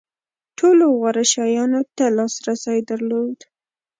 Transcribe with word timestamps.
ټولو 0.57 0.85
غوره 0.97 1.23
شیانو 1.31 1.81
ته 1.97 2.05
لاسرسی 2.17 2.77
درلود. 2.89 3.39